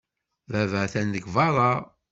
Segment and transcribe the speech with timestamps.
[0.51, 1.71] Baba atan deg beṛṛa.